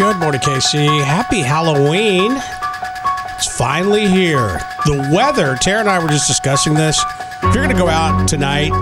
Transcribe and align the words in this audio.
Good 0.00 0.16
morning, 0.16 0.40
KC. 0.40 1.04
Happy 1.04 1.40
Halloween. 1.40 2.32
It's 3.34 3.54
finally 3.58 4.08
here. 4.08 4.58
The 4.86 5.10
weather, 5.12 5.56
Tara 5.56 5.80
and 5.80 5.90
I 5.90 6.02
were 6.02 6.08
just 6.08 6.26
discussing 6.26 6.72
this. 6.72 6.98
If 7.42 7.54
you're 7.54 7.62
going 7.62 7.68
to 7.68 7.74
go 7.74 7.86
out 7.86 8.26
tonight 8.26 8.72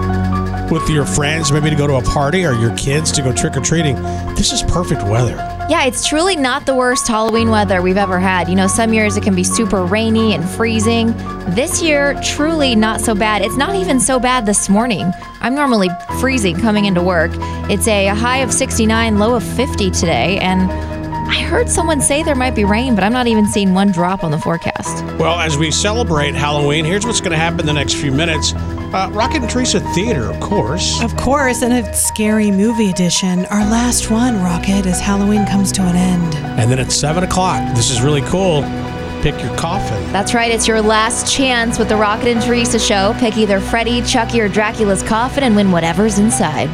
with 0.71 0.89
your 0.89 1.05
friends, 1.05 1.51
maybe 1.51 1.71
to 1.71 1.77
go 1.77 1.89
to 1.89 1.97
a 1.97 2.03
party 2.03 2.47
or 2.47 2.53
your 2.53 2.73
kids 2.77 3.11
to 3.11 3.23
go 3.23 3.33
trick 3.33 3.57
or 3.57 3.61
treating, 3.61 3.97
this 4.37 4.53
is 4.53 4.63
perfect 4.63 5.03
weather. 5.03 5.35
Yeah, 5.69 5.87
it's 5.87 6.07
truly 6.07 6.37
not 6.37 6.67
the 6.67 6.75
worst 6.77 7.09
Halloween 7.09 7.51
weather 7.51 7.83
we've 7.83 7.97
ever 7.97 8.21
had. 8.21 8.49
You 8.49 8.55
know, 8.55 8.69
some 8.69 8.93
years 8.93 9.17
it 9.17 9.25
can 9.25 9.35
be 9.35 9.43
super 9.43 9.85
rainy 9.85 10.35
and 10.35 10.49
freezing. 10.49 11.09
This 11.49 11.83
year, 11.83 12.15
truly 12.23 12.77
not 12.77 13.01
so 13.01 13.17
bad. 13.17 13.43
It's 13.43 13.57
not 13.57 13.75
even 13.75 13.99
so 13.99 14.21
bad 14.21 14.47
this 14.47 14.69
morning. 14.69 15.13
I'm 15.41 15.57
normally 15.57 15.89
freezing 16.21 16.61
coming 16.61 16.85
into 16.85 17.03
work. 17.03 17.33
It's 17.69 17.89
a 17.89 18.07
high 18.07 18.39
of 18.39 18.53
69, 18.53 19.19
low 19.19 19.35
of 19.35 19.43
50 19.43 19.91
today, 19.91 20.39
and 20.39 20.88
I 21.29 21.43
heard 21.43 21.69
someone 21.69 22.01
say 22.01 22.23
there 22.23 22.35
might 22.35 22.55
be 22.55 22.65
rain, 22.65 22.95
but 22.95 23.05
I'm 23.05 23.13
not 23.13 23.27
even 23.27 23.47
seeing 23.47 23.75
one 23.75 23.93
drop 23.93 24.25
on 24.25 24.31
the 24.31 24.39
forecast. 24.39 25.05
Well, 25.19 25.39
as 25.39 25.59
we 25.59 25.71
celebrate 25.71 26.35
Halloween, 26.35 26.85
here's 26.85 27.05
what's 27.05 27.21
going 27.21 27.33
to 27.33 27.37
happen 27.37 27.61
in 27.61 27.67
the 27.67 27.73
next 27.75 27.95
few 27.95 28.11
minutes. 28.11 28.55
Uh, 28.55 29.11
Rocket 29.13 29.43
and 29.43 29.51
Teresa 29.51 29.81
Theater, 29.95 30.31
of 30.31 30.41
course. 30.41 31.03
Of 31.03 31.15
course, 31.17 31.61
and 31.63 31.75
a 31.75 31.95
scary 31.95 32.51
movie 32.51 32.89
edition. 32.89 33.45
Our 33.47 33.61
last 33.71 34.11
one, 34.11 34.43
Rocket, 34.43 34.87
as 34.87 35.01
Halloween 35.01 35.47
comes 35.47 35.71
to 35.73 35.83
an 35.83 35.97
end. 35.97 36.35
And 36.59 36.71
then 36.71 36.79
at 36.79 36.91
7 36.91 37.23
o'clock, 37.23 37.77
this 37.77 37.91
is 37.91 38.01
really 38.01 38.23
cool. 38.23 38.63
Pick 39.21 39.39
your 39.43 39.55
coffin. 39.57 40.01
That's 40.13 40.33
right, 40.33 40.51
it's 40.51 40.67
your 40.67 40.81
last 40.81 41.31
chance 41.31 41.79
with 41.79 41.89
the 41.89 41.97
Rocket 41.97 42.29
and 42.29 42.41
Teresa 42.41 42.79
show. 42.79 43.15
Pick 43.19 43.37
either 43.37 43.61
Freddy, 43.61 44.01
Chucky, 44.01 44.41
or 44.41 44.49
Dracula's 44.49 45.03
coffin 45.03 45.45
and 45.45 45.55
win 45.55 45.71
whatever's 45.73 46.19
inside. 46.19 46.69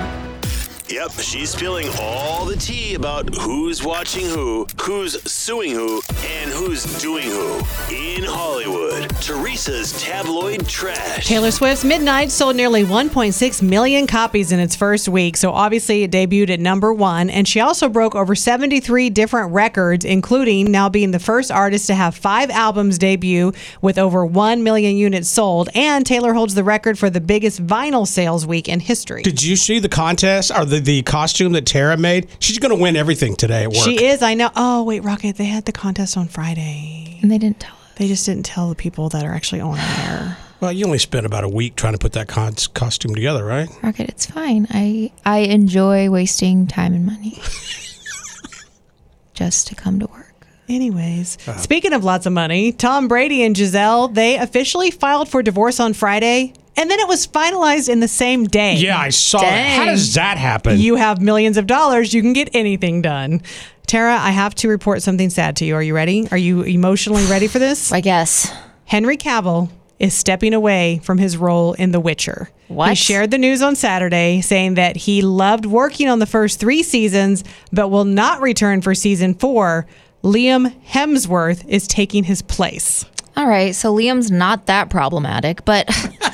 Yep, 0.88 1.12
she's 1.12 1.48
spilling 1.48 1.88
all 1.98 2.44
the 2.44 2.56
tea 2.56 2.94
about 2.94 3.34
who's 3.36 3.82
watching 3.82 4.26
who, 4.26 4.66
who's 4.82 5.20
suing 5.22 5.70
who, 5.70 6.02
and 6.26 6.50
who's 6.50 6.84
doing 7.00 7.24
who. 7.24 7.56
In 7.90 8.22
Hollywood, 8.22 9.03
Teresa's 9.24 9.98
tabloid 10.02 10.68
trash. 10.68 11.26
Taylor 11.26 11.50
Swift's 11.50 11.82
Midnights 11.82 12.34
sold 12.34 12.56
nearly 12.56 12.84
1.6 12.84 13.62
million 13.62 14.06
copies 14.06 14.52
in 14.52 14.60
its 14.60 14.76
first 14.76 15.08
week, 15.08 15.38
so 15.38 15.50
obviously 15.50 16.02
it 16.02 16.10
debuted 16.10 16.50
at 16.50 16.60
number 16.60 16.92
one. 16.92 17.30
And 17.30 17.48
she 17.48 17.60
also 17.60 17.88
broke 17.88 18.14
over 18.14 18.34
73 18.34 19.08
different 19.08 19.52
records, 19.52 20.04
including 20.04 20.70
now 20.70 20.90
being 20.90 21.10
the 21.12 21.18
first 21.18 21.50
artist 21.50 21.86
to 21.86 21.94
have 21.94 22.14
five 22.14 22.50
albums 22.50 22.98
debut 22.98 23.54
with 23.80 23.96
over 23.96 24.26
1 24.26 24.62
million 24.62 24.94
units 24.94 25.30
sold. 25.30 25.70
And 25.74 26.04
Taylor 26.04 26.34
holds 26.34 26.54
the 26.54 26.62
record 26.62 26.98
for 26.98 27.08
the 27.08 27.22
biggest 27.22 27.66
vinyl 27.66 28.06
sales 28.06 28.46
week 28.46 28.68
in 28.68 28.80
history. 28.80 29.22
Did 29.22 29.42
you 29.42 29.56
see 29.56 29.78
the 29.78 29.88
contest 29.88 30.52
or 30.54 30.66
the, 30.66 30.80
the 30.80 31.00
costume 31.00 31.52
that 31.52 31.64
Tara 31.64 31.96
made? 31.96 32.28
She's 32.40 32.58
going 32.58 32.76
to 32.76 32.82
win 32.82 32.94
everything 32.94 33.36
today 33.36 33.62
at 33.62 33.70
work. 33.70 33.84
She 33.84 34.04
is, 34.04 34.20
I 34.20 34.34
know. 34.34 34.50
Oh, 34.54 34.82
wait, 34.84 35.00
Rocket, 35.00 35.36
they 35.36 35.46
had 35.46 35.64
the 35.64 35.72
contest 35.72 36.18
on 36.18 36.28
Friday. 36.28 37.18
And 37.22 37.30
they 37.30 37.38
didn't 37.38 37.60
tell 37.60 37.74
us. 37.76 37.83
They 37.96 38.08
just 38.08 38.26
didn't 38.26 38.44
tell 38.44 38.68
the 38.68 38.74
people 38.74 39.08
that 39.10 39.24
are 39.24 39.32
actually 39.32 39.60
on 39.60 39.76
there. 39.76 40.36
Well, 40.60 40.72
you 40.72 40.84
only 40.86 40.98
spent 40.98 41.26
about 41.26 41.44
a 41.44 41.48
week 41.48 41.76
trying 41.76 41.92
to 41.92 41.98
put 41.98 42.12
that 42.12 42.26
con- 42.26 42.54
costume 42.72 43.14
together, 43.14 43.44
right? 43.44 43.68
Rocket, 43.82 44.08
it's 44.08 44.26
fine. 44.26 44.66
I 44.70 45.12
I 45.24 45.38
enjoy 45.40 46.10
wasting 46.10 46.66
time 46.66 46.94
and 46.94 47.06
money 47.06 47.40
just 49.34 49.66
to 49.68 49.74
come 49.74 50.00
to 50.00 50.06
work. 50.06 50.46
Anyways, 50.68 51.36
uh-huh. 51.46 51.58
speaking 51.58 51.92
of 51.92 52.04
lots 52.04 52.24
of 52.24 52.32
money, 52.32 52.72
Tom 52.72 53.06
Brady 53.08 53.42
and 53.42 53.54
Gisele, 53.54 54.08
they 54.08 54.38
officially 54.38 54.90
filed 54.90 55.28
for 55.28 55.42
divorce 55.42 55.78
on 55.78 55.92
Friday, 55.92 56.54
and 56.76 56.90
then 56.90 56.98
it 57.00 57.08
was 57.08 57.26
finalized 57.26 57.88
in 57.88 58.00
the 58.00 58.08
same 58.08 58.44
day. 58.44 58.74
Yeah, 58.76 58.98
I 58.98 59.10
saw 59.10 59.40
it. 59.42 59.76
How 59.76 59.84
does 59.86 60.14
that 60.14 60.38
happen? 60.38 60.78
You 60.78 60.96
have 60.96 61.20
millions 61.20 61.56
of 61.56 61.66
dollars, 61.66 62.12
you 62.14 62.22
can 62.22 62.32
get 62.32 62.50
anything 62.54 63.02
done. 63.02 63.42
Tara, 63.86 64.16
I 64.16 64.30
have 64.30 64.54
to 64.56 64.68
report 64.68 65.02
something 65.02 65.30
sad 65.30 65.56
to 65.56 65.64
you. 65.64 65.74
Are 65.74 65.82
you 65.82 65.94
ready? 65.94 66.26
Are 66.30 66.38
you 66.38 66.62
emotionally 66.62 67.24
ready 67.26 67.48
for 67.48 67.58
this? 67.58 67.92
I 67.92 68.00
guess. 68.00 68.52
Henry 68.86 69.16
Cavill 69.16 69.70
is 69.98 70.14
stepping 70.14 70.54
away 70.54 71.00
from 71.04 71.18
his 71.18 71.36
role 71.36 71.74
in 71.74 71.92
The 71.92 72.00
Witcher. 72.00 72.50
He 72.68 72.94
shared 72.94 73.30
the 73.30 73.38
news 73.38 73.62
on 73.62 73.76
Saturday 73.76 74.40
saying 74.40 74.74
that 74.74 74.96
he 74.96 75.22
loved 75.22 75.66
working 75.66 76.08
on 76.08 76.18
the 76.18 76.26
first 76.26 76.58
three 76.58 76.82
seasons, 76.82 77.44
but 77.72 77.88
will 77.88 78.04
not 78.04 78.40
return 78.40 78.80
for 78.80 78.94
season 78.94 79.34
four. 79.34 79.86
Liam 80.22 80.74
Hemsworth 80.84 81.66
is 81.68 81.86
taking 81.86 82.24
his 82.24 82.42
place. 82.42 83.04
All 83.36 83.46
right, 83.46 83.74
so 83.74 83.94
Liam's 83.94 84.30
not 84.30 84.66
that 84.66 84.90
problematic, 84.90 85.64
but 85.64 85.88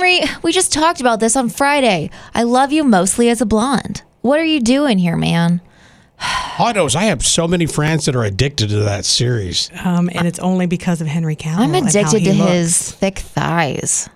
Henry, 0.00 0.20
we 0.42 0.50
just 0.50 0.72
talked 0.72 1.00
about 1.02 1.20
this 1.20 1.36
on 1.36 1.50
Friday. 1.50 2.08
I 2.34 2.44
love 2.44 2.72
you 2.72 2.84
mostly 2.84 3.28
as 3.28 3.42
a 3.42 3.46
blonde. 3.46 4.02
What 4.22 4.40
are 4.40 4.44
you 4.44 4.58
doing 4.60 4.98
here, 4.98 5.16
man? 5.16 5.60
Autos. 6.58 6.58
I 6.58 6.72
know 6.72 6.86
is 6.86 6.96
I 6.96 7.02
have 7.04 7.24
so 7.24 7.46
many 7.46 7.66
friends 7.66 8.06
that 8.06 8.16
are 8.16 8.24
addicted 8.24 8.70
to 8.70 8.76
that 8.80 9.04
series. 9.04 9.70
Um, 9.84 10.08
and 10.14 10.26
it's 10.26 10.38
only 10.38 10.64
because 10.66 11.02
of 11.02 11.06
Henry 11.06 11.36
Cavill. 11.36 11.58
I'm 11.58 11.74
and 11.74 11.84
how 11.84 11.90
addicted 11.90 12.20
he 12.20 12.24
to 12.32 12.32
looks. 12.32 12.50
his 12.50 12.92
thick 12.92 13.18
thighs. 13.18 14.08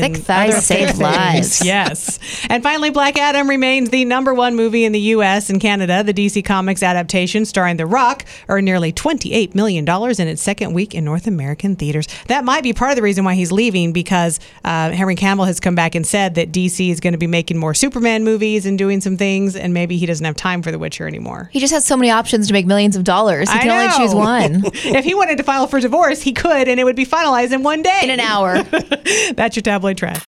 Thick 0.00 0.16
thighs 0.16 0.64
save 0.64 0.98
lives. 0.98 1.64
Yes. 1.66 2.18
And 2.48 2.62
finally, 2.62 2.90
Black 2.90 3.18
Adam 3.18 3.48
remains 3.48 3.90
the 3.90 4.04
number 4.04 4.32
one 4.34 4.54
movie 4.54 4.84
in 4.84 4.92
the 4.92 5.00
U.S. 5.00 5.50
and 5.50 5.60
Canada. 5.60 6.02
The 6.04 6.12
DC 6.14 6.44
Comics 6.44 6.82
adaptation 6.82 7.44
starring 7.44 7.76
The 7.76 7.86
Rock 7.86 8.24
earned 8.48 8.64
nearly 8.66 8.92
$28 8.92 9.54
million 9.54 9.88
in 9.88 10.28
its 10.28 10.42
second 10.42 10.74
week 10.74 10.94
in 10.94 11.04
North 11.04 11.26
American 11.26 11.76
theaters. 11.76 12.06
That 12.28 12.44
might 12.44 12.62
be 12.62 12.72
part 12.72 12.90
of 12.92 12.96
the 12.96 13.02
reason 13.02 13.24
why 13.24 13.34
he's 13.34 13.50
leaving 13.50 13.92
because 13.92 14.38
uh, 14.64 14.90
Henry 14.90 15.16
Cavill 15.16 15.46
has 15.46 15.60
come 15.60 15.74
back 15.74 15.94
and 15.94 16.06
said 16.06 16.34
that 16.36 16.52
DC 16.52 16.90
is 16.90 17.00
going 17.00 17.12
to 17.12 17.18
be 17.18 17.26
making 17.26 17.56
more 17.58 17.74
Superman 17.74 18.22
movies 18.22 18.66
and 18.66 18.78
doing 18.78 19.00
some 19.00 19.16
things, 19.16 19.56
and 19.56 19.72
maybe 19.74 19.96
he 19.96 20.06
doesn't 20.06 20.24
have 20.24 20.36
time 20.36 20.62
for 20.62 20.70
The 20.70 20.78
Witcher 20.78 21.06
anymore. 21.08 21.48
He 21.52 21.58
just 21.58 21.72
has 21.72 21.84
so 21.84 21.96
many 21.96 22.10
options 22.10 22.46
to 22.48 22.52
make 22.52 22.66
millions 22.66 22.96
of 22.96 23.04
dollars. 23.04 23.50
He 23.50 23.58
I 23.58 23.62
can 23.62 23.70
only 23.70 23.86
know. 23.86 23.96
choose 23.96 24.14
one 24.14 24.62
if 24.94 25.04
he 25.04 25.14
wanted 25.14 25.38
to 25.38 25.42
file 25.44 25.66
for 25.66 25.80
divorce, 25.80 26.22
he 26.22 26.32
could, 26.32 26.68
and 26.68 26.78
it 26.78 26.84
would 26.84 26.96
be 26.96 27.06
finalized 27.06 27.52
in 27.52 27.62
one 27.62 27.82
day. 27.82 28.00
in 28.02 28.10
an 28.10 28.20
hour. 28.20 28.62
That's 29.34 29.56
your 29.56 29.62
tabloid 29.86 29.98
trash. 29.98 30.22